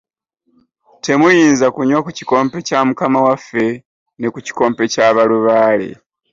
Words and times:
Temuyinza 1.03 1.65
kunywa 1.75 1.99
ku 2.05 2.11
kikompe 2.17 2.57
kya 2.67 2.79
Mukama 2.87 3.19
waffe 3.25 3.65
ne 4.19 4.27
ku 4.33 4.39
kikompe 4.45 4.83
kya 4.93 5.07
balubaale. 5.15 5.89